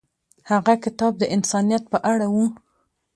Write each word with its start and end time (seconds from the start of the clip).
هغه 0.49 0.73
کتاب 0.83 1.13
د 1.19 1.23
انسانیت 1.35 1.83
په 1.91 1.97
اړه 2.11 2.27
و. 2.33 2.35